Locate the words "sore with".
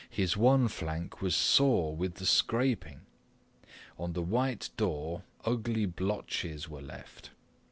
1.35-2.15